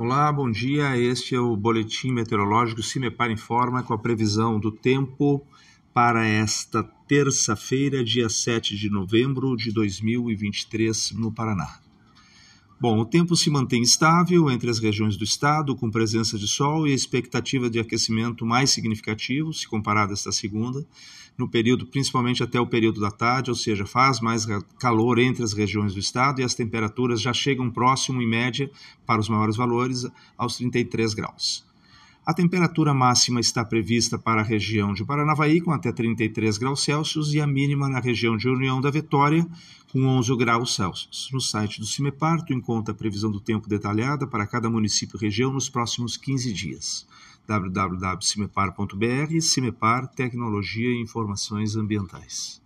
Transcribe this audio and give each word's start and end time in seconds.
Olá, 0.00 0.30
bom 0.32 0.48
dia. 0.48 0.96
Este 0.96 1.34
é 1.34 1.40
o 1.40 1.56
boletim 1.56 2.12
meteorológico 2.12 2.84
Cimepar 2.84 3.32
Informa 3.32 3.82
com 3.82 3.92
a 3.92 3.98
previsão 3.98 4.60
do 4.60 4.70
tempo 4.70 5.44
para 5.92 6.24
esta 6.24 6.84
terça-feira, 6.84 8.04
dia 8.04 8.28
7 8.28 8.76
de 8.76 8.88
novembro 8.88 9.56
de 9.56 9.72
2023, 9.72 11.10
no 11.16 11.32
Paraná. 11.32 11.80
Bom, 12.80 13.00
o 13.00 13.04
tempo 13.04 13.34
se 13.34 13.50
mantém 13.50 13.82
estável 13.82 14.48
entre 14.48 14.70
as 14.70 14.78
regiões 14.78 15.16
do 15.16 15.24
estado, 15.24 15.74
com 15.74 15.90
presença 15.90 16.38
de 16.38 16.46
sol 16.46 16.86
e 16.86 16.92
expectativa 16.92 17.68
de 17.68 17.80
aquecimento 17.80 18.46
mais 18.46 18.70
significativo, 18.70 19.52
se 19.52 19.66
comparado 19.66 20.12
a 20.12 20.14
esta 20.14 20.30
segunda, 20.30 20.86
no 21.36 21.48
período, 21.48 21.86
principalmente 21.86 22.40
até 22.40 22.60
o 22.60 22.66
período 22.68 23.00
da 23.00 23.10
tarde, 23.10 23.50
ou 23.50 23.56
seja, 23.56 23.84
faz 23.84 24.20
mais 24.20 24.46
calor 24.78 25.18
entre 25.18 25.42
as 25.42 25.52
regiões 25.52 25.92
do 25.92 25.98
estado 25.98 26.40
e 26.40 26.44
as 26.44 26.54
temperaturas 26.54 27.20
já 27.20 27.32
chegam 27.32 27.68
próximo, 27.68 28.22
em 28.22 28.28
média, 28.28 28.70
para 29.04 29.20
os 29.20 29.28
maiores 29.28 29.56
valores, 29.56 30.06
aos 30.36 30.56
33 30.56 31.14
graus. 31.14 31.67
A 32.28 32.34
temperatura 32.34 32.92
máxima 32.92 33.40
está 33.40 33.64
prevista 33.64 34.18
para 34.18 34.42
a 34.42 34.44
região 34.44 34.92
de 34.92 35.02
Paranavaí, 35.02 35.62
com 35.62 35.72
até 35.72 35.90
33 35.90 36.58
graus 36.58 36.84
Celsius, 36.84 37.32
e 37.32 37.40
a 37.40 37.46
mínima 37.46 37.88
na 37.88 38.00
região 38.00 38.36
de 38.36 38.46
União 38.50 38.82
da 38.82 38.90
Vitória, 38.90 39.46
com 39.90 40.04
11 40.04 40.36
graus 40.36 40.74
Celsius. 40.74 41.30
No 41.32 41.40
site 41.40 41.80
do 41.80 41.86
CIMEPAR, 41.86 42.44
tu 42.44 42.52
encontra 42.52 42.92
a 42.92 42.94
previsão 42.94 43.30
do 43.30 43.40
tempo 43.40 43.66
detalhada 43.66 44.26
para 44.26 44.46
cada 44.46 44.68
município 44.68 45.16
e 45.16 45.20
região 45.22 45.50
nos 45.50 45.70
próximos 45.70 46.18
15 46.18 46.52
dias. 46.52 47.06
www.cimepar.br 47.46 49.40
CIMEPAR 49.40 50.08
Tecnologia 50.08 50.90
e 50.90 51.00
Informações 51.00 51.76
Ambientais. 51.76 52.60